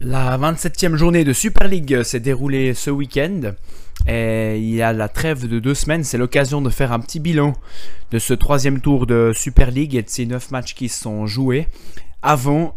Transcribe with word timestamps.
La 0.00 0.36
27e 0.36 0.94
journée 0.96 1.24
de 1.24 1.32
Super 1.32 1.68
League 1.68 2.02
s'est 2.02 2.20
déroulée 2.20 2.74
ce 2.74 2.90
week-end. 2.90 3.52
Et 4.06 4.58
il 4.58 4.74
y 4.74 4.82
a 4.82 4.92
la 4.92 5.08
trêve 5.08 5.48
de 5.48 5.58
deux 5.58 5.74
semaines, 5.74 6.04
c'est 6.04 6.18
l'occasion 6.18 6.60
de 6.60 6.68
faire 6.68 6.92
un 6.92 7.00
petit 7.00 7.18
bilan 7.18 7.54
de 8.10 8.18
ce 8.18 8.34
troisième 8.34 8.80
tour 8.80 9.06
de 9.06 9.32
Super 9.34 9.70
League 9.70 9.94
et 9.94 10.02
de 10.02 10.08
ces 10.10 10.26
neuf 10.26 10.50
matchs 10.50 10.74
qui 10.74 10.90
sont 10.90 11.26
joués 11.26 11.66
avant 12.20 12.76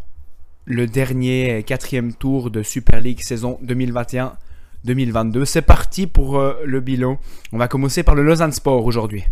le 0.63 0.87
dernier 0.87 1.61
quatrième 1.63 2.13
tour 2.13 2.51
de 2.51 2.63
Super 2.63 3.01
League 3.01 3.19
saison 3.19 3.59
2021-2022. 3.65 5.43
C'est 5.43 5.61
parti 5.61 6.07
pour 6.07 6.39
euh, 6.39 6.53
le 6.65 6.79
bilan. 6.79 7.19
On 7.51 7.57
va 7.57 7.67
commencer 7.67 8.01
par 8.01 8.15
le 8.15 8.23
Lausanne 8.23 8.53
Sport 8.53 8.85
aujourd'hui. 8.85 9.25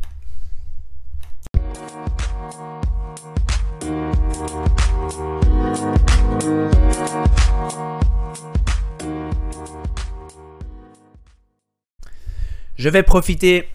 Je 12.78 12.90
vais 12.90 13.02
profiter 13.02 13.68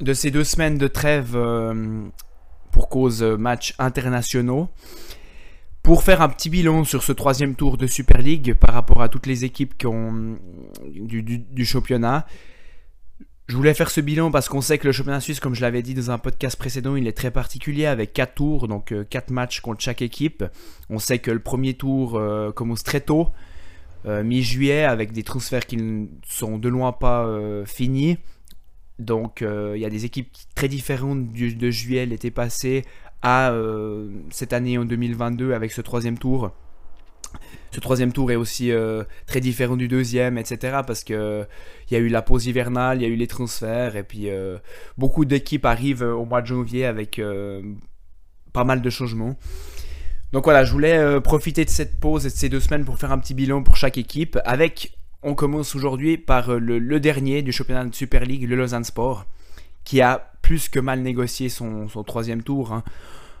de 0.00 0.14
ces 0.14 0.30
deux 0.30 0.44
semaines 0.44 0.78
de 0.78 0.86
trêve 0.86 1.34
euh, 1.34 2.04
pour 2.70 2.88
cause 2.88 3.20
euh, 3.22 3.36
matchs 3.36 3.74
internationaux 3.80 4.68
pour 5.82 6.04
faire 6.04 6.22
un 6.22 6.28
petit 6.28 6.50
bilan 6.50 6.84
sur 6.84 7.02
ce 7.02 7.10
troisième 7.10 7.56
tour 7.56 7.76
de 7.76 7.88
Super 7.88 8.18
League 8.18 8.54
par 8.54 8.72
rapport 8.74 9.02
à 9.02 9.08
toutes 9.08 9.26
les 9.26 9.44
équipes 9.44 9.74
du, 10.86 11.64
championnat. 11.66 12.26
Je 13.48 13.56
voulais 13.56 13.74
faire 13.74 13.90
ce 13.90 14.00
bilan 14.00 14.30
parce 14.30 14.48
qu'on 14.48 14.62
sait 14.62 14.78
que 14.78 14.86
le 14.86 14.92
championnat 14.92 15.20
suisse, 15.20 15.40
comme 15.40 15.54
je 15.54 15.60
l'avais 15.60 15.82
dit 15.82 15.92
dans 15.92 16.12
un 16.12 16.18
podcast 16.18 16.56
précédent, 16.56 16.96
il 16.96 17.06
est 17.06 17.12
très 17.12 17.30
particulier 17.30 17.84
avec 17.84 18.14
4 18.14 18.34
tours, 18.34 18.68
donc 18.68 18.94
4 19.10 19.30
euh, 19.30 19.34
matchs 19.34 19.60
contre 19.60 19.82
chaque 19.82 20.00
équipe. 20.00 20.44
On 20.88 21.00
sait 21.00 21.18
que 21.18 21.32
le 21.32 21.40
premier 21.40 21.74
tour 21.74 22.18
commence 22.54 22.84
très 22.84 23.00
tôt, 23.00 23.30
mi-juillet, 24.06 24.84
avec 24.84 25.12
des 25.12 25.24
transferts 25.24 25.66
qui 25.66 25.76
ne 25.76 26.06
sont 26.26 26.56
de 26.56 26.68
loin 26.68 26.92
pas 26.92 27.28
finis. 27.66 28.16
Donc 28.98 29.42
euh, 29.42 29.72
il 29.76 29.80
y 29.80 29.84
a 29.84 29.90
des 29.90 30.04
équipes 30.04 30.30
très 30.54 30.68
différentes 30.68 31.32
de 31.32 31.70
juillet 31.70 32.06
l'été 32.06 32.30
passé 32.30 32.84
à 33.22 33.50
euh, 33.50 34.08
cette 34.30 34.52
année 34.52 34.78
en 34.78 34.84
2022 34.84 35.52
avec 35.52 35.72
ce 35.72 35.80
troisième 35.80 36.18
tour. 36.18 36.52
Ce 37.72 37.80
troisième 37.80 38.12
tour 38.12 38.30
est 38.30 38.36
aussi 38.36 38.70
euh, 38.70 39.02
très 39.26 39.40
différent 39.40 39.76
du 39.76 39.88
deuxième, 39.88 40.38
etc. 40.38 40.78
Parce 40.86 41.02
que 41.02 41.44
il 41.90 41.94
y 41.94 41.96
a 41.96 42.00
eu 42.00 42.08
la 42.08 42.22
pause 42.22 42.46
hivernale, 42.46 42.98
il 42.98 43.02
y 43.02 43.06
a 43.06 43.08
eu 43.08 43.16
les 43.16 43.26
transferts, 43.26 43.96
et 43.96 44.04
puis 44.04 44.28
beaucoup 44.96 45.24
d'équipes 45.24 45.64
arrivent 45.64 46.02
au 46.02 46.24
mois 46.24 46.42
de 46.42 46.46
janvier 46.46 46.84
avec 46.84 47.20
pas 48.52 48.64
mal 48.64 48.80
de 48.80 48.90
changements. 48.90 49.36
Donc 50.32 50.44
voilà, 50.44 50.62
je 50.62 50.70
voulais 50.70 51.20
profiter 51.20 51.64
de 51.64 51.70
cette 51.70 51.98
pause 51.98 52.26
et 52.26 52.28
de 52.28 52.34
ces 52.34 52.48
deux 52.48 52.60
semaines 52.60 52.84
pour 52.84 52.98
faire 52.98 53.10
un 53.10 53.18
petit 53.18 53.34
bilan 53.34 53.64
pour 53.64 53.74
chaque 53.74 53.98
équipe, 53.98 54.38
avec 54.44 54.92
on 55.24 55.34
commence 55.34 55.74
aujourd'hui 55.74 56.18
par 56.18 56.50
euh, 56.50 56.58
le, 56.58 57.00
dernier 57.00 57.42
du 57.42 57.50
championnat 57.50 57.84
de 57.86 57.94
Super 57.94 58.24
League, 58.24 58.46
le 58.48 58.56
Lausanne 58.56 58.84
Sport, 58.84 59.24
qui 59.82 60.02
a 60.02 60.32
plus 60.42 60.68
que 60.68 60.78
mal 60.78 61.00
négocié 61.00 61.48
son, 61.48 61.86
troisième 62.06 62.42
tour. 62.42 62.72
Hein. 62.72 62.84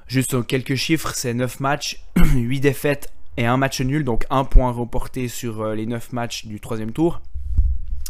Juste 0.06 0.46
quelques 0.46 0.74
chiffres, 0.74 1.12
c'est 1.14 1.34
9 1.34 1.60
matchs, 1.60 2.02
8 2.34 2.60
défaites 2.60 3.12
et 3.36 3.44
un 3.44 3.58
match 3.58 3.80
nul, 3.82 4.02
donc 4.02 4.24
un 4.30 4.44
point 4.44 4.72
reporté 4.72 5.28
sur 5.28 5.60
euh, 5.60 5.74
les 5.74 5.86
9 5.86 6.12
matchs 6.12 6.46
du 6.46 6.58
troisième 6.58 6.92
tour. 6.92 7.20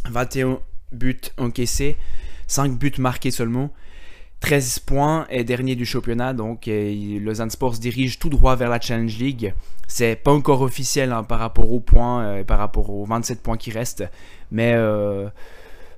21 0.08 0.60
buts 0.92 1.20
encaissés, 1.36 1.96
5 2.46 2.78
buts 2.78 2.92
marqués 2.98 3.32
seulement. 3.32 3.72
13 4.40 4.80
points 4.80 5.26
et 5.30 5.44
dernier 5.44 5.74
du 5.74 5.86
championnat. 5.86 6.34
Donc, 6.34 6.68
Lausanne 6.68 7.50
Sports 7.50 7.78
dirige 7.78 8.18
tout 8.18 8.28
droit 8.28 8.56
vers 8.56 8.68
la 8.68 8.80
Challenge 8.80 9.16
League. 9.18 9.54
C'est 9.88 10.16
pas 10.16 10.32
encore 10.32 10.62
officiel 10.62 11.12
hein, 11.12 11.22
par 11.22 11.38
rapport 11.38 11.72
aux 11.72 11.80
points 11.80 12.24
euh, 12.24 12.44
par 12.44 12.58
rapport 12.58 12.90
aux 12.90 13.04
27 13.04 13.42
points 13.42 13.56
qui 13.56 13.70
restent. 13.70 14.04
Mais 14.50 14.72
euh, 14.74 15.28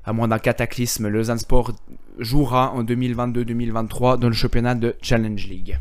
à 0.05 0.13
moins 0.13 0.29
d'un 0.29 0.39
cataclysme, 0.39 1.09
Lausanne 1.09 1.39
Sport 1.39 1.73
jouera 2.19 2.73
en 2.73 2.85
2022-2023 2.85 4.19
dans 4.19 4.29
le 4.29 4.35
championnat 4.35 4.75
de 4.75 4.95
Challenge 5.03 5.47
League. 5.47 5.79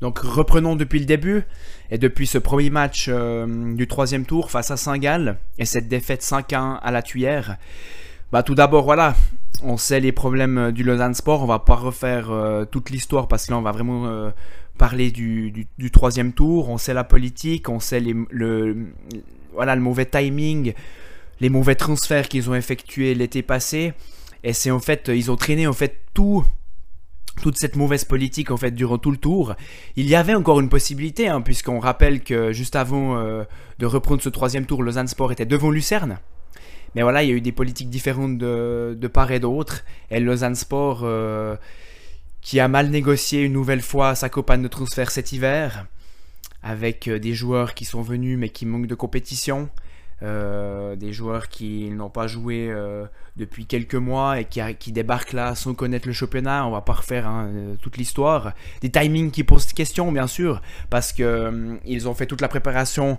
Donc 0.00 0.18
reprenons 0.18 0.76
depuis 0.76 0.98
le 0.98 1.04
début 1.04 1.44
et 1.90 1.98
depuis 1.98 2.26
ce 2.26 2.38
premier 2.38 2.70
match 2.70 3.06
euh, 3.08 3.74
du 3.74 3.86
troisième 3.86 4.24
tour 4.24 4.50
face 4.50 4.70
à 4.70 4.76
Saint-Gall 4.76 5.36
et 5.58 5.66
cette 5.66 5.88
défaite 5.88 6.22
5-1 6.22 6.78
à 6.80 6.90
la 6.90 7.02
tuyère. 7.02 7.56
Bah 8.32 8.42
tout 8.42 8.54
d'abord 8.54 8.84
voilà, 8.84 9.14
on 9.62 9.76
sait 9.76 10.00
les 10.00 10.12
problèmes 10.12 10.72
du 10.72 10.84
Lausanne 10.84 11.14
Sport, 11.14 11.42
on 11.42 11.46
va 11.46 11.58
pas 11.58 11.74
refaire 11.74 12.30
euh, 12.30 12.64
toute 12.64 12.90
l'histoire 12.90 13.28
parce 13.28 13.46
que 13.46 13.50
là 13.50 13.58
on 13.58 13.62
va 13.62 13.72
vraiment 13.72 14.06
euh, 14.06 14.30
parler 14.78 15.10
du, 15.10 15.66
troisième 15.92 16.32
tour, 16.32 16.70
on 16.70 16.78
sait 16.78 16.94
la 16.94 17.04
politique, 17.04 17.68
on 17.68 17.80
sait 17.80 18.00
le, 18.00 18.26
le 18.32 19.76
mauvais 19.76 20.06
timing, 20.06 20.72
les 21.40 21.50
mauvais 21.50 21.74
transferts 21.74 22.28
qu'ils 22.28 22.48
ont 22.48 22.54
effectués 22.54 23.14
l'été 23.14 23.42
passé. 23.42 23.92
Et 24.42 24.54
c'est 24.54 24.70
en 24.70 24.80
fait, 24.80 25.10
ils 25.14 25.30
ont 25.30 25.36
traîné 25.36 25.66
en 25.66 25.74
fait 25.74 26.00
tout 26.14 26.46
toute 27.40 27.58
cette 27.58 27.76
mauvaise 27.76 28.04
politique 28.04 28.50
en 28.50 28.56
fait 28.56 28.70
durant 28.70 28.98
tout 28.98 29.10
le 29.10 29.16
tour. 29.16 29.54
Il 29.96 30.06
y 30.06 30.14
avait 30.14 30.34
encore 30.34 30.60
une 30.60 30.68
possibilité, 30.68 31.28
hein, 31.28 31.40
puisqu'on 31.40 31.80
rappelle 31.80 32.22
que 32.22 32.52
juste 32.52 32.76
avant 32.76 33.16
euh, 33.16 33.44
de 33.78 33.86
reprendre 33.86 34.22
ce 34.22 34.28
troisième 34.28 34.66
tour, 34.66 34.82
Lausanne 34.82 35.08
Sport 35.08 35.32
était 35.32 35.46
devant 35.46 35.70
Lucerne. 35.70 36.18
Mais 36.94 37.02
voilà, 37.02 37.22
il 37.22 37.28
y 37.28 37.32
a 37.32 37.34
eu 37.34 37.40
des 37.40 37.52
politiques 37.52 37.90
différentes 37.90 38.38
de, 38.38 39.10
part 39.12 39.30
et 39.30 39.40
d'autre. 39.40 39.84
Et 40.10 40.20
Lausanne 40.20 40.54
Sport, 40.54 41.00
euh, 41.04 41.56
qui 42.40 42.60
a 42.60 42.68
mal 42.68 42.90
négocié 42.90 43.42
une 43.42 43.52
nouvelle 43.52 43.82
fois 43.82 44.14
sa 44.14 44.28
campagne 44.28 44.62
de 44.62 44.68
transfert 44.68 45.10
cet 45.10 45.32
hiver, 45.32 45.86
avec 46.62 47.08
euh, 47.08 47.18
des 47.18 47.34
joueurs 47.34 47.74
qui 47.74 47.84
sont 47.84 48.02
venus 48.02 48.38
mais 48.38 48.48
qui 48.48 48.66
manquent 48.66 48.88
de 48.88 48.94
compétition. 48.94 49.68
Euh, 50.22 50.96
des 50.96 51.14
joueurs 51.14 51.48
qui 51.48 51.88
n'ont 51.90 52.10
pas 52.10 52.26
joué 52.26 52.68
euh, 52.68 53.06
depuis 53.36 53.64
quelques 53.64 53.94
mois 53.94 54.38
et 54.38 54.44
qui, 54.44 54.92
débarquent 54.92 55.32
là 55.32 55.54
sans 55.54 55.72
connaître 55.72 56.06
le 56.06 56.12
championnat. 56.12 56.66
On 56.66 56.70
va 56.70 56.82
pas 56.82 56.92
refaire 56.92 57.26
hein, 57.26 57.48
euh, 57.50 57.74
toute 57.80 57.96
l'histoire. 57.96 58.52
Des 58.82 58.90
timings 58.90 59.30
qui 59.30 59.44
posent 59.44 59.72
question, 59.72 60.12
bien 60.12 60.26
sûr, 60.26 60.60
parce 60.90 61.14
que 61.14 61.78
ils 61.86 62.06
ont 62.06 62.14
fait 62.14 62.26
toute 62.26 62.42
la 62.42 62.48
préparation 62.48 63.18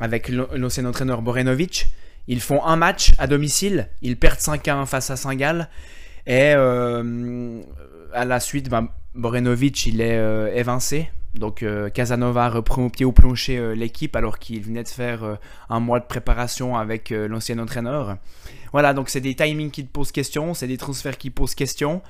avec 0.00 0.28
l'ancien 0.28 0.84
entraîneur 0.86 1.22
Borenovic. 1.22 1.92
Ils 2.26 2.40
font 2.40 2.64
un 2.64 2.74
match 2.74 3.12
à 3.18 3.28
domicile, 3.28 3.88
ils 4.02 4.16
perdent 4.16 4.40
5-1 4.40 4.86
face 4.86 5.10
à 5.10 5.16
Saint-Gall. 5.16 5.68
Et 6.26 6.50
à 6.50 8.24
la 8.24 8.40
suite, 8.40 8.68
ben, 8.68 8.88
Borenovic 9.14 9.86
il 9.86 10.00
est 10.00 10.56
évincé 10.56 11.10
donc 11.34 11.62
euh, 11.62 11.90
Casanova 11.90 12.48
reprend 12.48 12.84
au 12.84 12.90
pied 12.90 13.04
au 13.04 13.12
plancher 13.12 13.58
euh, 13.58 13.74
l'équipe 13.74 14.14
alors 14.14 14.38
qu'il 14.38 14.62
venait 14.62 14.84
de 14.84 14.88
faire 14.88 15.24
euh, 15.24 15.34
un 15.68 15.80
mois 15.80 15.98
de 15.98 16.06
préparation 16.06 16.76
avec 16.76 17.10
l'ancien 17.10 17.58
entraîneur. 17.58 18.16
Voilà, 18.72 18.94
donc 18.94 19.08
c'est 19.08 19.20
des 19.20 19.34
timings 19.34 19.70
qui 19.70 19.84
posent 19.84 20.12
question, 20.12 20.54
c'est 20.54 20.66
des 20.66 20.78
transferts 20.78 21.18
qui 21.18 21.30
posent 21.30 21.54
question. 21.54 22.02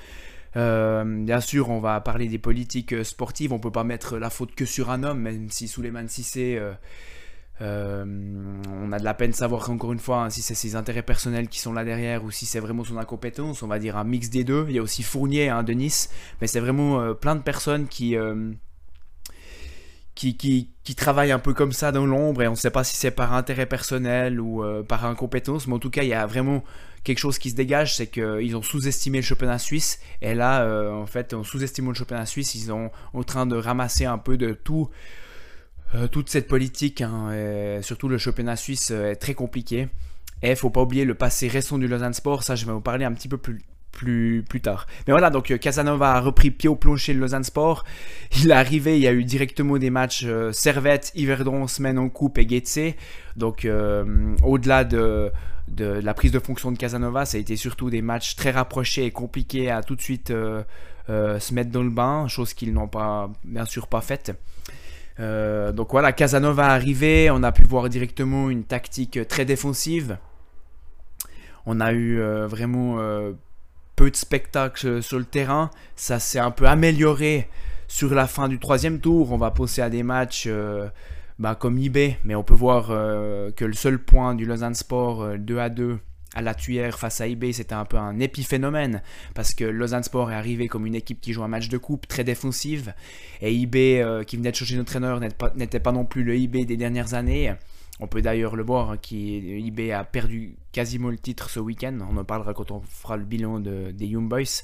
bien 0.55 1.41
sûr, 1.41 1.71
on 1.71 1.81
va 1.81 2.01
parler 2.01 2.29
des 2.29 2.39
politiques 2.39 3.05
sportives, 3.05 3.53
on 3.53 3.59
peut 3.59 3.71
pas 3.71 3.85
mettre 3.85 4.19
la 4.19 4.31
faute 4.31 4.55
que 4.55 4.65
sur 4.65 4.91
un 4.91 5.03
homme, 5.03 5.21
même 5.21 5.51
si 5.51 5.69
Souleymane 5.69 6.09
Sissé, 6.09 6.61
on 7.61 8.93
a 8.93 8.99
de 8.99 9.05
la 9.05 9.15
peine 9.15 9.31
de 9.31 9.37
savoir 9.37 9.69
encore 9.71 9.93
une 9.93 9.99
fois 9.99 10.25
hein, 10.25 10.31
si 10.31 10.43
c'est 10.43 10.55
ses 10.55 10.75
intérêts 10.77 11.03
personnels 11.03 11.49
qui 11.49 11.61
sont 11.61 11.73
là 11.73 11.85
derrière 11.85 12.25
ou 12.25 12.31
si 12.31 12.47
c'est 12.47 12.61
vraiment 12.61 12.85
son 12.85 12.99
incompétence, 12.99 13.63
on 13.63 13.69
va 13.69 13.79
dire 13.79 13.97
un 13.97 14.05
mix 14.05 14.31
des 14.31 14.45
deux. 14.45 14.67
Il 14.69 14.75
y 14.75 14.79
a 14.79 14.83
aussi 14.83 15.03
Fournier 15.03 15.49
hein, 15.49 15.63
de 15.63 15.73
Nice, 15.73 16.11
mais 16.41 16.47
c'est 16.47 16.61
vraiment 16.61 17.15
plein 17.15 17.37
de 17.37 17.43
personnes 17.43 17.89
qui 17.89 18.17
qui, 20.15 20.37
qui, 20.37 20.71
qui 20.85 20.95
travaillent 20.95 21.33
un 21.33 21.39
peu 21.39 21.55
comme 21.55 21.73
ça 21.73 21.93
dans 21.93 22.07
l'ombre 22.07 22.43
et 22.43 22.49
on 22.49 22.53
ne 22.53 22.57
sait 22.57 22.71
pas 22.71 22.85
si 22.85 22.97
c'est 22.97 23.11
par 23.11 23.33
intérêt 23.33 23.67
personnel 23.67 24.41
ou 24.41 24.63
euh, 24.63 24.83
par 24.83 25.05
incompétence, 25.05 25.67
mais 25.67 25.75
en 25.75 25.79
tout 25.79 25.91
cas, 25.91 26.03
il 26.03 26.09
y 26.09 26.15
a 26.15 26.27
vraiment 26.27 26.63
quelque 27.03 27.19
chose 27.19 27.39
qui 27.39 27.51
se 27.51 27.57
dégage, 27.57 27.97
c'est 27.97 28.07
qu'ils 28.07 28.57
ont 28.57 28.63
sous-estimé 28.63 29.19
le 29.19 29.25
championnat 29.25 29.59
suisse 29.59 29.99
et 30.23 30.35
là, 30.35 30.63
euh, 30.63 30.93
en 30.93 31.07
fait, 31.07 31.35
en 31.35 31.43
sous-estimant 31.43 31.91
le 31.91 31.97
championnat 31.97 32.27
suisse, 32.27 32.55
ils 32.55 32.67
sont 32.67 32.91
en 33.13 33.23
train 33.23 33.47
de 33.47 33.57
ramasser 33.57 34.05
un 34.05 34.19
peu 34.19 34.37
de 34.37 34.53
tout. 34.53 34.89
Euh, 35.95 36.09
toute 36.09 36.29
cette 36.29 36.49
politique, 36.49 37.03
hein, 37.03 37.31
et 37.33 37.81
surtout 37.83 38.09
le 38.09 38.19
championnat 38.19 38.57
suisse 38.57 38.91
est 38.91 39.15
très 39.15 39.35
compliqué. 39.35 39.89
Et 40.43 40.57
faut 40.57 40.71
pas 40.71 40.83
oublier 40.83 41.05
le 41.05 41.15
passé 41.15 41.47
récent 41.47 41.79
du 41.79 41.87
Lausanne 41.87 42.15
Sport, 42.15 42.43
ça 42.43 42.57
je 42.57 42.67
vais 42.67 42.73
vous 42.73 42.81
parler 42.81 43.05
un 43.05 43.13
petit 43.13 43.29
peu 43.29 43.39
plus, 43.39 43.63
plus, 43.95 44.45
tard. 44.63 44.87
Mais 45.07 45.13
voilà, 45.13 45.31
donc 45.31 45.51
euh, 45.51 45.57
Casanova 45.57 46.15
a 46.15 46.21
repris 46.21 46.51
pied 46.51 46.69
au 46.69 46.77
plancher 46.77 47.15
le 47.15 47.21
Lausanne 47.21 47.45
Sport. 47.45 47.85
Il 48.37 48.51
est 48.51 48.55
arrivé, 48.55 48.97
il 48.99 49.03
y 49.03 49.09
a 49.09 49.13
eu 49.13 49.25
directement 49.25 49.79
des 49.79 49.91
matchs 49.91 50.25
euh, 50.27 50.53
Servette, 50.53 51.13
Yverdon, 51.15 51.67
Semaine 51.67 51.99
en 51.99 52.09
Coupe 52.09 52.39
et 52.39 52.49
Getse. 52.49 52.95
Donc 53.37 53.65
euh, 53.65 54.35
au-delà 54.43 54.85
de, 54.85 55.31
de, 55.69 55.85
la 55.85 56.15
prise 56.15 56.33
de 56.33 56.39
fonction 56.39 56.73
de 56.73 56.77
Casanova, 56.77 57.25
ça 57.25 57.37
a 57.37 57.41
été 57.41 57.57
surtout 57.57 57.89
des 57.89 58.03
matchs 58.03 58.37
très 58.37 58.51
rapprochés 58.51 59.05
et 59.07 59.11
compliqués 59.11 59.71
à 59.71 59.83
tout 59.83 59.97
de 59.97 60.03
suite 60.03 60.33
se 61.09 61.55
mettre 61.55 61.71
dans 61.71 61.83
le 61.83 61.91
bain, 61.91 62.29
chose 62.29 62.55
qu'ils 62.55 62.73
n'ont 62.73 62.89
pas, 62.89 63.31
bien 63.45 63.65
sûr 63.65 63.87
pas 63.87 64.01
faite. 64.01 64.33
donc 65.19 65.91
voilà, 65.91 66.13
Casanova 66.13 66.65
est 66.65 66.71
arrivé, 66.71 67.31
on 67.31 67.43
a 67.43 67.53
pu 67.53 67.65
voir 67.65 67.89
directement 67.89 68.51
une 68.51 68.65
tactique 68.65 69.27
très 69.29 69.45
défensive 69.45 70.19
On 71.67 71.81
a 71.81 71.93
eu 71.93 72.21
vraiment 72.47 72.99
peu 73.97 74.11
de 74.11 74.17
spectacles 74.17 75.03
sur 75.03 75.19
le 75.19 75.25
terrain. 75.25 75.71
Ça 75.97 76.19
s'est 76.19 76.39
un 76.39 76.51
peu 76.51 76.67
amélioré 76.67 77.49
sur 77.89 78.15
la 78.15 78.27
fin 78.27 78.49
du 78.49 78.59
troisième 78.59 79.01
tour. 79.01 79.33
On 79.33 79.39
va 79.39 79.51
passer 79.51 79.83
à 79.83 79.91
des 79.91 80.03
matchs 80.03 80.49
bah, 81.39 81.55
comme 81.55 81.79
eBay, 81.79 82.19
mais 82.25 82.35
on 82.35 82.43
peut 82.43 82.55
voir 82.55 82.89
que 82.89 83.65
le 83.65 83.73
seul 83.73 83.99
point 83.99 84.35
du 84.35 84.47
Lausanne 84.47 84.75
Sport 84.75 85.39
2 85.39 85.59
à 85.59 85.69
2 85.69 85.99
à 86.35 86.43
la 86.43 86.55
tuyère 86.55 86.99
face 86.99 87.21
à 87.21 87.29
eBay, 87.29 87.53
c'était 87.53 87.75
un 87.75 87.85
peu 87.85 87.97
un 87.97 88.19
épiphénomène 88.19 89.03
parce 89.35 89.55
que 89.55 89.65
Lausanne 89.65 90.03
Sport 90.03 90.33
est 90.33 90.35
arrivé 90.35 90.69
comme 90.69 90.85
une 90.85 90.95
équipe 90.95 91.21
qui 91.21 91.33
joue 91.33 91.45
un 91.45 91.49
match 91.49 91.69
de 91.69 91.79
coupe 91.79 92.09
très 92.09 92.25
défensive 92.25 92.93
et 93.41 93.55
eBay 93.55 94.03
euh, 94.03 94.25
qui 94.25 94.37
venait 94.37 94.51
de 94.51 94.57
changer 94.57 94.77
d'entraîneur 94.77 95.21
n'était 95.21 95.81
pas, 95.81 95.93
non 95.93 96.05
plus 96.05 96.25
le 96.25 96.35
eBay 96.35 96.65
des 96.65 96.77
dernières 96.77 97.15
années. 97.15 97.55
On 98.01 98.09
peut 98.09 98.23
d'ailleurs 98.23 98.57
le 98.57 98.65
voir, 98.65 99.01
qui 99.01 99.37
eBay 99.67 99.93
a 99.93 100.05
perdu 100.05 100.57
quasiment 100.73 101.11
le 101.11 101.19
titre 101.19 101.49
ce 101.49 101.61
week-end. 101.61 101.97
On 102.11 102.17
en 102.17 102.25
parlera 102.25 102.53
quand 102.53 102.71
on 102.71 102.81
fera 102.81 103.17
le 103.17 103.25
bilan 103.25 103.61
des 103.61 104.07
Young 104.07 104.29
Boys. 104.29 104.63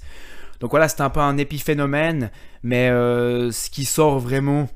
Donc 0.58 0.70
voilà, 0.70 0.88
c'est 0.88 1.00
un 1.00 1.10
peu 1.10 1.20
un 1.20 1.38
épiphénomène, 1.38 2.30
mais 2.62 2.90
euh, 2.90 3.50
ce 3.50 3.70
qui 3.70 3.84
sort 3.84 4.18
vraiment 4.18 4.68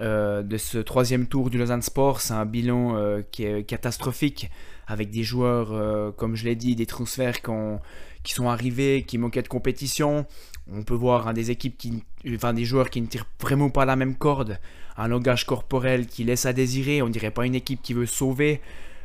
euh, 0.00 0.42
de 0.42 0.56
ce 0.56 0.78
troisième 0.78 1.26
tour 1.26 1.50
du 1.50 1.58
Lausanne 1.58 1.82
Sport, 1.82 2.20
c'est 2.20 2.34
un 2.34 2.46
bilan 2.46 2.96
qui 3.30 3.44
est 3.44 3.64
catastrophique 3.64 4.50
avec 4.88 5.10
des 5.10 5.22
joueurs, 5.22 5.72
euh, 5.72 6.10
comme 6.10 6.34
je 6.34 6.44
l'ai 6.46 6.56
dit, 6.56 6.74
des 6.74 6.86
transferts 6.86 7.42
qui, 7.42 8.32
sont 8.32 8.48
arrivés, 8.48 9.04
qui 9.06 9.18
manquaient 9.18 9.42
de 9.42 9.48
compétition. 9.48 10.26
On 10.72 10.82
peut 10.82 10.94
voir 10.94 11.32
des 11.34 11.50
équipes 11.50 11.76
qui, 11.76 12.02
enfin 12.34 12.54
des 12.54 12.64
joueurs 12.64 12.90
qui 12.90 13.00
ne 13.02 13.06
tirent 13.06 13.26
vraiment 13.40 13.68
pas 13.68 13.84
la 13.84 13.96
même 13.96 14.16
corde, 14.16 14.58
un 14.96 15.06
langage 15.06 15.44
corporel 15.44 16.06
qui 16.06 16.24
laisse 16.24 16.46
à 16.46 16.54
désirer. 16.54 17.02
On 17.02 17.10
dirait 17.10 17.30
pas 17.30 17.44
une 17.44 17.54
équipe 17.54 17.82
qui 17.82 17.92
veut 17.92 18.06
sauver. 18.06 18.62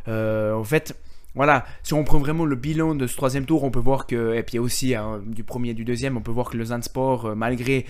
Euh, 0.07 0.53
en 0.53 0.63
fait, 0.63 0.97
voilà, 1.35 1.65
si 1.83 1.93
on 1.93 2.05
prend 2.05 2.19
vraiment 2.19 2.45
le 2.45 2.55
bilan 2.55 2.95
de 2.95 3.05
ce 3.05 3.17
troisième 3.17 3.45
tour, 3.45 3.65
on 3.65 3.71
peut 3.71 3.79
voir 3.79 4.07
que, 4.07 4.35
et 4.35 4.43
puis 4.43 4.59
aussi 4.59 4.95
hein, 4.95 5.21
du 5.25 5.43
premier 5.43 5.69
et 5.69 5.73
du 5.73 5.83
deuxième, 5.83 6.15
on 6.15 6.21
peut 6.21 6.31
voir 6.31 6.49
que 6.49 6.57
le 6.57 6.65
Sport, 6.81 7.25
euh, 7.25 7.35
malgré 7.35 7.85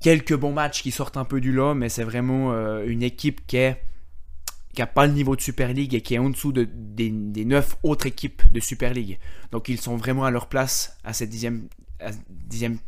quelques 0.00 0.34
bons 0.34 0.52
matchs 0.52 0.82
qui 0.82 0.90
sortent 0.90 1.16
un 1.16 1.24
peu 1.24 1.40
du 1.40 1.52
lot, 1.52 1.74
mais 1.74 1.88
c'est 1.88 2.04
vraiment 2.04 2.52
une 2.82 3.02
équipe 3.02 3.46
qui 3.46 3.56
est 3.56 3.82
qui 4.78 4.82
n'a 4.82 4.86
pas 4.86 5.08
le 5.08 5.12
niveau 5.12 5.34
de 5.34 5.40
Super 5.40 5.72
League 5.72 5.92
et 5.94 6.02
qui 6.02 6.14
est 6.14 6.18
en 6.18 6.30
dessous 6.30 6.52
de, 6.52 6.62
des, 6.70 7.10
neuf 7.10 7.76
autres 7.82 8.06
équipes 8.06 8.42
de 8.52 8.60
Super 8.60 8.94
League. 8.94 9.18
Donc 9.50 9.68
ils 9.68 9.80
sont 9.80 9.96
vraiment 9.96 10.24
à 10.24 10.30
leur 10.30 10.46
place, 10.46 10.96
à 11.02 11.12
cette 11.12 11.30
dixième, 11.30 11.68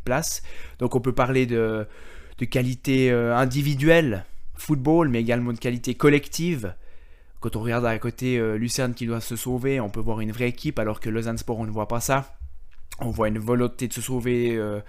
place. 0.05 0.41
Donc 0.79 0.95
on 0.95 1.01
peut 1.01 1.11
parler 1.11 1.45
de, 1.45 1.85
qualité 2.49 3.11
euh, 3.11 3.35
individuelle, 3.35 4.25
football, 4.55 5.09
mais 5.09 5.19
également 5.19 5.51
de 5.51 5.59
qualité 5.59 5.93
collective. 5.93 6.75
Quand 7.41 7.57
on 7.57 7.61
regarde 7.61 7.85
à 7.85 7.99
côté 7.99 8.37
euh, 8.37 8.57
Lucerne 8.57 8.93
qui 8.93 9.05
doit 9.05 9.19
se 9.19 9.35
sauver, 9.35 9.81
on 9.81 9.89
peut 9.89 9.99
voir 9.99 10.21
une 10.21 10.31
vraie 10.31 10.47
équipe, 10.47 10.79
alors 10.79 11.01
que 11.01 11.09
Lausanne 11.09 11.37
Sport, 11.37 11.59
on 11.59 11.65
ne 11.65 11.71
voit 11.71 11.89
pas 11.89 11.99
ça. 11.99 12.37
On 12.99 13.09
voit 13.09 13.27
une 13.27 13.39
volonté 13.39 13.89
de 13.89 13.93
se 13.93 14.01
sauver 14.01 14.55
euh, 14.55 14.79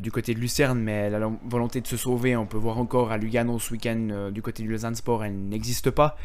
du 0.00 0.10
côté 0.10 0.34
de 0.34 0.40
Lucerne, 0.40 0.78
mais 0.78 1.10
la 1.10 1.30
volonté 1.48 1.80
de 1.80 1.86
se 1.86 1.96
sauver, 1.96 2.36
on 2.36 2.46
peut 2.46 2.56
voir 2.56 2.78
encore 2.78 3.12
à 3.12 3.16
Lugano 3.16 3.58
ce 3.58 3.72
week-end 3.72 4.08
euh, 4.10 4.30
du 4.30 4.42
côté 4.42 4.62
du 4.62 4.68
Lausanne 4.68 4.94
Sport, 4.94 5.24
elle 5.24 5.48
n'existe 5.48 5.90
pas. 5.90 6.16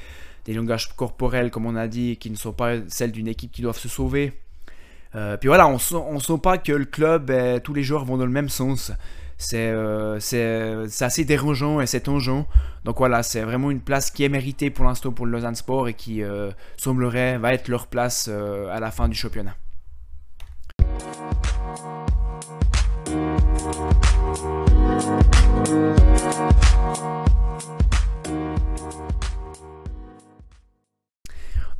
Des 0.45 0.53
langages 0.53 0.93
corporels, 0.95 1.51
comme 1.51 1.65
on 1.65 1.75
a 1.75 1.87
dit, 1.87 2.17
qui 2.17 2.29
ne 2.31 2.35
sont 2.35 2.53
pas 2.53 2.75
celles 2.87 3.11
d'une 3.11 3.27
équipe 3.27 3.51
qui 3.51 3.61
doivent 3.61 3.77
se 3.77 3.89
sauver. 3.89 4.33
Euh, 5.15 5.37
puis 5.37 5.47
voilà, 5.47 5.67
on 5.67 5.73
ne 6.13 6.19
sent 6.19 6.39
pas 6.41 6.57
que 6.57 6.71
le 6.71 6.85
club, 6.85 7.29
et 7.29 7.59
tous 7.63 7.73
les 7.73 7.83
joueurs 7.83 8.05
vont 8.05 8.17
dans 8.17 8.25
le 8.25 8.31
même 8.31 8.49
sens. 8.49 8.91
Euh, 9.53 10.19
c'est 10.19 11.03
assez 11.03 11.25
dérangeant 11.25 11.81
et 11.81 11.87
c'est 11.87 12.01
tangent. 12.01 12.45
Donc 12.85 12.97
voilà, 12.97 13.23
c'est 13.23 13.41
vraiment 13.41 13.71
une 13.71 13.81
place 13.81 14.11
qui 14.11 14.23
est 14.23 14.29
méritée 14.29 14.69
pour 14.69 14.85
l'instant 14.85 15.11
pour 15.11 15.25
le 15.25 15.31
Lausanne 15.31 15.55
Sport 15.55 15.87
et 15.87 15.93
qui 15.93 16.21
semblerait 16.77 17.37
va 17.37 17.53
être 17.53 17.67
leur 17.67 17.87
place 17.87 18.27
à 18.27 18.79
la 18.79 18.91
fin 18.91 19.07
du 19.07 19.15
championnat. 19.15 19.55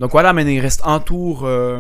Donc 0.02 0.14
voilà, 0.14 0.34
maintenant 0.34 0.52
il 0.52 0.60
reste 0.60 0.82
un 0.84 1.00
tour 1.00 1.44
euh, 1.44 1.80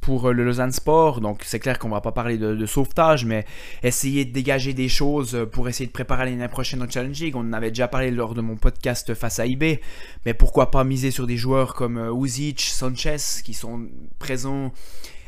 pour 0.00 0.30
le 0.30 0.44
Lausanne 0.44 0.70
Sport. 0.70 1.20
Donc 1.20 1.42
c'est 1.44 1.58
clair 1.58 1.80
qu'on 1.80 1.88
va 1.88 2.00
pas 2.00 2.12
parler 2.12 2.38
de, 2.38 2.64
sauvetage, 2.64 3.24
mais 3.24 3.44
essayer 3.82 4.24
de 4.24 4.32
dégager 4.32 4.72
des 4.72 4.88
choses 4.88 5.48
pour 5.50 5.68
essayer 5.68 5.88
de 5.88 5.90
préparer 5.90 6.26
l'année 6.26 6.46
prochaine 6.46 6.80
au 6.80 6.88
Challenge 6.88 7.18
League. 7.18 7.34
On 7.34 7.40
en 7.40 7.54
avait 7.54 7.70
déjà 7.70 7.88
parlé 7.88 8.12
lors 8.12 8.34
de 8.34 8.40
mon 8.40 8.54
podcast 8.54 9.14
face 9.14 9.40
à 9.40 9.46
IB, 9.46 9.80
mais 10.24 10.32
pourquoi 10.32 10.70
pas 10.70 10.84
miser 10.84 11.10
sur 11.10 11.26
des 11.26 11.36
joueurs 11.36 11.74
comme 11.74 11.98
euh, 11.98 12.14
Uzic, 12.14 12.60
Sanchez, 12.60 13.16
qui 13.44 13.52
sont 13.52 13.88
présents 14.20 14.72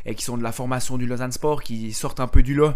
et 0.07 0.15
qui 0.15 0.23
sont 0.23 0.39
de 0.39 0.45
la 0.45 0.53
formation 0.53 0.97
du 0.97 1.07
Lausanne 1.07 1.33
Sport, 1.33 1.65
qui 1.65 1.93
sortent 1.93 2.21
un 2.21 2.29
peu 2.29 2.45
du 2.45 2.55
lot 2.55 2.75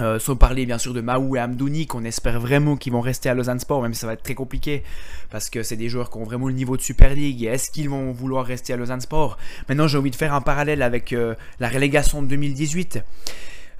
euh, 0.00 0.18
sans 0.18 0.36
parler 0.36 0.66
bien 0.66 0.78
sûr 0.78 0.94
de 0.94 1.00
Maou 1.00 1.36
et 1.36 1.40
Amdouni 1.40 1.86
qu'on 1.86 2.04
espère 2.04 2.40
vraiment 2.40 2.76
qu'ils 2.76 2.92
vont 2.92 3.00
rester 3.00 3.28
à 3.28 3.34
Lausanne 3.34 3.58
Sport, 3.58 3.82
même 3.82 3.94
si 3.94 4.00
ça 4.00 4.06
va 4.06 4.12
être 4.12 4.22
très 4.22 4.34
compliqué 4.34 4.82
parce 5.30 5.50
que 5.50 5.62
c'est 5.62 5.76
des 5.76 5.88
joueurs 5.88 6.10
qui 6.10 6.18
ont 6.18 6.24
vraiment 6.24 6.48
le 6.48 6.54
niveau 6.54 6.76
de 6.76 6.82
Super 6.82 7.14
League. 7.14 7.44
Est-ce 7.44 7.70
qu'ils 7.70 7.88
vont 7.88 8.12
vouloir 8.12 8.46
rester 8.46 8.72
à 8.72 8.76
Lausanne 8.76 9.00
Sport? 9.00 9.38
Maintenant, 9.68 9.88
j'ai 9.88 9.98
envie 9.98 10.10
de 10.10 10.16
faire 10.16 10.34
un 10.34 10.40
parallèle 10.40 10.82
avec 10.82 11.12
euh, 11.12 11.34
la 11.60 11.68
relégation 11.68 12.22
de 12.22 12.28
2018. 12.28 13.02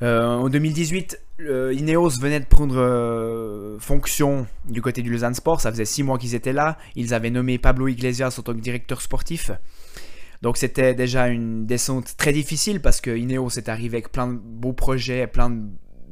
Euh, 0.00 0.26
en 0.26 0.49
2018, 0.49 1.20
Ineos 1.41 2.20
venait 2.20 2.41
de 2.41 2.47
prendre 2.47 3.76
fonction 3.79 4.47
du 4.69 4.82
côté 4.82 5.03
du 5.03 5.11
Lausanne 5.11 5.35
Sport. 5.35 5.61
Ça 5.61 5.70
faisait 5.70 5.85
six 5.85 6.03
mois 6.03 6.19
qu'ils 6.19 6.35
étaient 6.35 6.53
là. 6.53 6.79
Ils 6.97 7.15
avaient 7.15 7.31
nommé 7.31 7.59
Pablo 7.59 7.88
Iglesias 7.88 8.37
en 8.38 8.43
tant 8.43 8.55
que 8.55 8.61
directeur 8.61 9.00
sportif. 9.03 9.50
Donc 10.43 10.56
c'était 10.56 10.94
déjà 10.94 11.29
une 11.29 11.67
descente 11.67 12.17
très 12.17 12.32
difficile 12.32 12.81
parce 12.81 13.00
que 13.00 13.17
Ineos 13.17 13.50
est 13.50 13.69
arrivé 13.69 13.97
avec 13.97 14.12
plein 14.12 14.29
de 14.29 14.38
beaux 14.38 14.73
projets, 14.73 15.26
plein 15.26 15.50
de 15.50 15.62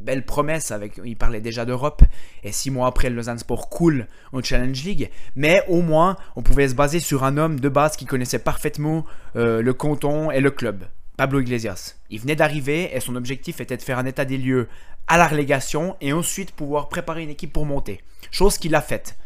belle 0.06 0.24
promesse. 0.24 0.70
Avec, 0.70 0.98
il 1.04 1.16
parlait 1.16 1.42
déjà 1.42 1.66
d'Europe. 1.66 2.02
Et 2.42 2.52
six 2.52 2.70
mois 2.70 2.86
après, 2.86 3.10
le 3.10 3.16
Lausanne 3.16 3.38
Sport 3.38 3.68
cool 3.68 4.06
en 4.32 4.42
Challenge 4.42 4.82
League. 4.82 5.10
Mais 5.34 5.62
au 5.68 5.82
moins, 5.82 6.16
on 6.36 6.42
pouvait 6.42 6.68
se 6.68 6.74
baser 6.74 7.00
sur 7.00 7.24
un 7.24 7.36
homme 7.36 7.60
de 7.60 7.68
base 7.68 7.96
qui 7.96 8.06
connaissait 8.06 8.38
parfaitement 8.38 9.04
euh, 9.36 9.60
le 9.60 9.74
canton 9.74 10.30
et 10.30 10.40
le 10.40 10.50
club. 10.50 10.84
Pablo 11.18 11.40
Iglesias. 11.40 11.96
Il 12.10 12.20
venait 12.20 12.36
d'arriver 12.36 12.90
et 12.94 13.00
son 13.00 13.16
objectif 13.16 13.60
était 13.60 13.76
de 13.76 13.82
faire 13.82 13.98
un 13.98 14.06
état 14.06 14.24
des 14.24 14.38
lieux 14.38 14.68
à 15.08 15.18
la 15.18 15.26
relégation 15.26 15.96
et 16.00 16.12
ensuite 16.12 16.52
pouvoir 16.52 16.88
préparer 16.88 17.22
une 17.22 17.30
équipe 17.30 17.52
pour 17.52 17.66
monter. 17.66 18.00
Chose 18.30 18.58
qu'il 18.58 18.74
a 18.74 18.80
faite. 18.80 19.16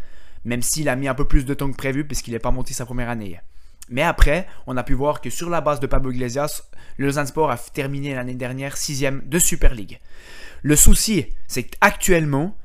Même 0.45 0.63
s'il 0.63 0.89
a 0.89 0.97
mis 0.97 1.09
un 1.09 1.15
peu 1.15 1.25
plus 1.25 1.45
de 1.45 1.55
temps 1.55 1.71
que 1.71 1.77
prévu 1.77 2.05
puisqu'il 2.05 2.33
n'est 2.33 2.39
pas 2.39 2.51
monté 2.51 2.75
sa 2.75 2.87
première 2.87 3.11
année. 3.11 3.41
Mais 3.91 4.03
après, 4.03 4.47
on 4.67 4.77
a 4.77 4.85
pu 4.85 4.95
voir 4.95 5.21
que 5.21 5.31
sur 5.31 5.51
la 5.51 5.61
base 5.61 5.81
de 5.81 5.87
Pablo 5.89 6.13
Iglesias, 6.13 6.63
le 6.97 7.07
Lausanne 7.07 7.27
Sport 7.27 7.51
a 7.51 7.59
terminé 7.59 8.15
l'année 8.15 8.35
dernière 8.35 8.77
sixième 8.77 9.21
de 9.27 9.39
Super 9.39 9.75
League. 9.75 9.99
Le 10.63 10.77
souci, 10.77 11.27
c'est 11.49 11.65
qu'actuellement, 11.65 12.57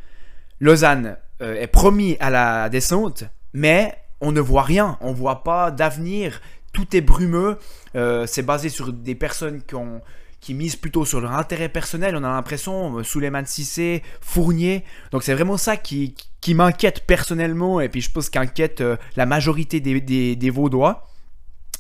Lausanne 0.59 1.17
euh, 1.41 1.55
est 1.55 1.67
promis 1.67 2.15
à 2.19 2.29
la 2.29 2.69
descente, 2.69 3.23
mais 3.53 3.97
on 4.21 4.31
ne 4.31 4.39
voit 4.39 4.61
rien, 4.63 4.97
on 5.01 5.11
ne 5.11 5.15
voit 5.15 5.43
pas 5.43 5.71
d'avenir, 5.71 6.41
tout 6.73 6.95
est 6.95 7.01
brumeux, 7.01 7.57
euh, 7.95 8.27
c'est 8.27 8.43
basé 8.43 8.69
sur 8.69 8.93
des 8.93 9.15
personnes 9.15 9.61
qui, 9.63 9.75
ont, 9.75 10.01
qui 10.41 10.53
misent 10.53 10.75
plutôt 10.75 11.05
sur 11.05 11.21
leur 11.21 11.31
intérêt 11.31 11.69
personnel, 11.69 12.15
on 12.15 12.23
a 12.23 12.29
l'impression, 12.29 13.00
euh, 13.00 13.03
Souleymane 13.03 13.45
Sissé, 13.45 14.03
Fournier, 14.21 14.83
donc 15.11 15.23
c'est 15.23 15.33
vraiment 15.33 15.57
ça 15.57 15.75
qui, 15.75 16.15
qui 16.39 16.53
m'inquiète 16.53 17.05
personnellement, 17.07 17.81
et 17.81 17.89
puis 17.89 18.01
je 18.01 18.11
pense 18.11 18.29
qu'inquiète 18.29 18.83
la 19.15 19.25
majorité 19.25 19.79
des, 19.79 20.01
des, 20.01 20.35
des 20.35 20.50
Vaudois. 20.50 21.07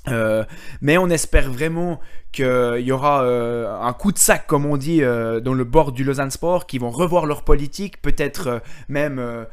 Euh, 0.07 0.43
mais 0.81 0.97
on 0.97 1.09
espère 1.09 1.51
vraiment 1.51 1.99
qu'il 2.31 2.81
y 2.81 2.91
aura 2.91 3.23
euh, 3.23 3.79
un 3.81 3.93
coup 3.93 4.11
de 4.11 4.17
sac, 4.17 4.47
comme 4.47 4.65
on 4.65 4.77
dit, 4.77 5.01
euh, 5.01 5.39
dans 5.39 5.53
le 5.53 5.63
bord 5.63 5.91
du 5.91 6.03
Lausanne 6.03 6.31
Sport, 6.31 6.67
qui 6.67 6.77
vont 6.77 6.91
revoir 6.91 7.25
leur 7.25 7.43
politique, 7.43 8.01
peut-être 8.01 8.61
même 8.87 9.45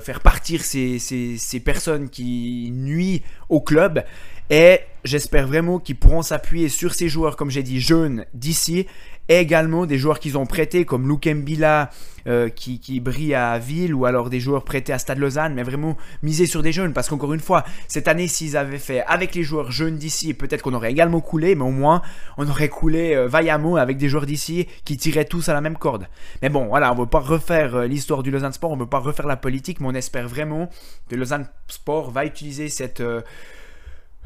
faire 0.00 0.20
partir 0.20 0.62
ces, 0.62 0.98
ces, 0.98 1.60
personnes 1.60 2.08
qui 2.08 2.70
nuisent 2.72 3.22
au 3.48 3.60
club. 3.60 4.04
Et 4.48 4.78
j'espère 5.02 5.48
vraiment 5.48 5.80
qu'ils 5.80 5.96
pourront 5.96 6.22
s'appuyer 6.22 6.68
sur 6.68 6.94
ces 6.94 7.08
joueurs, 7.08 7.36
comme 7.36 7.50
j'ai 7.50 7.64
dit, 7.64 7.80
jeunes 7.80 8.26
d'ici, 8.32 8.86
également 9.28 9.86
des 9.86 9.98
joueurs 9.98 10.20
qu'ils 10.20 10.38
ont 10.38 10.46
prêtés 10.46 10.84
comme 10.84 11.08
Luke 11.08 11.26
Mbila 11.26 11.90
euh, 12.26 12.48
qui, 12.48 13.00
brille 13.00 13.34
à 13.34 13.58
Ville 13.58 13.94
ou 13.94 14.04
alors 14.04 14.30
des 14.30 14.40
joueurs 14.40 14.64
prêtés 14.64 14.92
à 14.92 14.98
Stade 14.98 15.18
Lausanne, 15.18 15.54
mais 15.54 15.62
vraiment 15.62 15.96
miser 16.22 16.46
sur 16.46 16.62
des 16.62 16.72
jeunes 16.72 16.92
parce 16.92 17.08
qu'encore 17.08 17.32
une 17.32 17.40
fois, 17.40 17.64
cette 17.86 18.08
année, 18.08 18.26
s'ils 18.26 18.56
avaient 18.56 18.78
fait 18.78 19.04
avec 19.04 19.34
les 19.34 19.44
joueurs 19.44 19.70
jeunes 19.70 19.96
d'ici, 19.96 20.34
peut-être 20.34 20.62
qu'on 20.62 20.74
aurait 20.74 20.90
également 20.90 21.20
coulé, 21.20 21.54
mais 21.54 21.62
au 21.62 21.70
moins 21.70 22.02
on 22.36 22.48
aurait 22.48 22.68
coulé 22.68 23.14
euh, 23.14 23.28
vaillamment 23.28 23.76
avec 23.76 23.96
des 23.96 24.08
joueurs 24.08 24.26
d'ici 24.26 24.66
qui 24.84 24.96
tiraient 24.96 25.24
tous 25.24 25.48
à 25.48 25.54
la 25.54 25.60
même 25.60 25.76
corde. 25.76 26.08
Mais 26.42 26.48
bon, 26.48 26.66
voilà, 26.66 26.90
on 26.90 26.96
ne 26.96 27.00
veut 27.00 27.06
pas 27.06 27.20
refaire 27.20 27.76
euh, 27.76 27.86
l'histoire 27.86 28.24
du 28.24 28.30
Lausanne 28.30 28.52
Sport, 28.52 28.72
on 28.72 28.76
ne 28.76 28.80
veut 28.80 28.88
pas 28.88 28.98
refaire 28.98 29.26
la 29.26 29.36
politique, 29.36 29.80
mais 29.80 29.86
on 29.86 29.94
espère 29.94 30.26
vraiment 30.26 30.68
que 31.08 31.14
Lausanne 31.14 31.46
Sport 31.68 32.10
va 32.10 32.24
utiliser 32.24 32.68
cette 32.68 33.02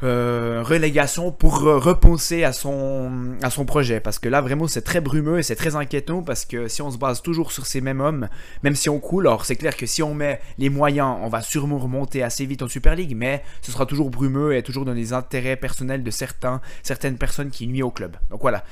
euh, 0.02 0.62
relégation 0.64 1.30
pour 1.30 1.60
repenser 1.60 2.44
à 2.44 2.52
son, 2.52 3.10
à 3.42 3.50
son 3.50 3.64
projet. 3.64 4.00
Parce 4.00 4.18
que 4.18 4.28
là, 4.28 4.40
vraiment, 4.40 4.66
c'est 4.66 4.82
très 4.82 5.00
brumeux 5.00 5.38
et 5.38 5.42
c'est 5.42 5.56
très 5.56 5.76
inquiétant 5.76 6.22
parce 6.22 6.44
que 6.44 6.68
si 6.68 6.82
on 6.82 6.90
se 6.90 6.98
base 6.98 7.22
toujours 7.22 7.52
sur 7.52 7.66
ces 7.66 7.80
mêmes 7.80 8.00
hommes, 8.00 8.28
même 8.62 8.76
si 8.76 8.88
on 8.88 8.98
coule, 8.98 9.26
alors 9.26 9.44
c'est 9.44 9.56
clair 9.56 9.76
que 9.76 9.86
si 9.86 10.02
on 10.02 10.14
met 10.14 10.40
les 10.58 10.70
moyens, 10.70 11.16
on 11.22 11.28
va 11.28 11.42
sûrement 11.42 11.78
remonter 11.78 12.22
assez 12.22 12.46
vite 12.46 12.62
en 12.62 12.68
Super 12.68 12.94
League, 12.94 13.14
mais 13.16 13.42
ce 13.62 13.72
sera 13.72 13.86
toujours 13.86 14.10
brumeux 14.10 14.56
et 14.56 14.62
toujours 14.62 14.84
dans 14.84 14.92
les 14.92 15.12
intérêts 15.12 15.56
personnels 15.56 16.02
de 16.02 16.10
certains, 16.10 16.60
certaines 16.82 17.16
personnes 17.16 17.50
qui 17.50 17.66
nuisent 17.66 17.82
au 17.82 17.90
club. 17.90 18.16
Donc 18.30 18.40
voilà. 18.40 18.64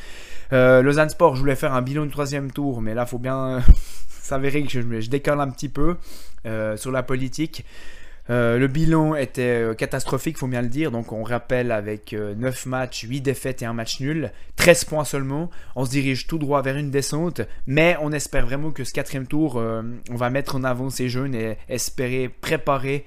Euh, 0.53 0.83
Lausanne 0.83 1.11
Sport, 1.11 1.37
je 1.37 1.41
voulais 1.41 1.57
faire 1.57 1.75
un 1.75 1.83
bilan 1.83 2.05
du 2.05 2.11
troisième 2.11 2.51
tour, 2.51 2.81
mais 2.81 2.95
là, 2.95 3.07
faut 3.07 3.19
bien 3.19 3.63
s'avérer 4.23 4.63
que 4.63 4.71
je, 4.71 5.01
je, 5.01 5.11
décale 5.11 5.41
un 5.41 5.51
petit 5.51 5.69
peu 5.69 5.97
euh, 6.47 6.77
sur 6.77 6.91
la 6.91 7.03
politique. 7.03 7.65
Euh, 8.31 8.59
le 8.59 8.67
bilan 8.67 9.15
était 9.15 9.63
euh, 9.63 9.75
catastrophique, 9.75 10.37
faut 10.39 10.47
bien 10.47 10.63
le 10.63 10.69
dire. 10.69 10.91
Donc 10.91 11.13
on 11.13 11.23
rappelle 11.23 11.73
avec 11.73 12.13
9 12.13 12.67
matchs, 12.67 13.05
8 13.09 13.21
défaites 13.21 13.63
et 13.63 13.67
un 13.67 13.73
match 13.73 14.01
nul, 14.01 14.33
13 14.57 14.85
points 14.85 15.05
seulement. 15.05 15.51
On 15.77 15.85
se 15.85 15.91
dirige 15.91 16.27
tout 16.27 16.39
droit 16.39 16.63
vers 16.63 16.77
une 16.77 16.91
descente, 16.91 17.41
mais 17.67 17.97
on 18.01 18.13
espère 18.13 18.47
vraiment 18.47 18.71
que 18.71 18.85
ce 18.85 18.93
quatrième 18.93 19.27
tour, 19.27 19.57
on 19.57 20.17
va 20.17 20.31
mettre 20.31 20.57
en 20.57 20.65
avant 20.65 20.91
ces 20.91 21.09
jeunes 21.09 21.35
et 21.35 21.57
espérer 21.69 22.29
préparer 22.29 23.05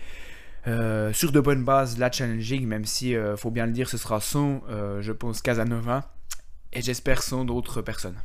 sur 0.65 1.31
de 1.31 1.39
bonnes 1.39 1.63
bases 1.63 1.97
la 1.97 2.11
challenging, 2.11 2.65
même 2.65 2.85
si, 2.85 3.15
faut 3.37 3.51
bien 3.51 3.65
le 3.65 3.71
dire, 3.71 3.89
ce 3.89 3.97
sera 3.97 4.19
sans, 4.19 4.61
je 4.99 5.11
pense, 5.11 5.41
Casanova 5.41 6.11
et 6.73 6.81
j'espère 6.81 7.21
sans 7.21 7.45
d'autres 7.45 7.81
personnes. 7.81 8.17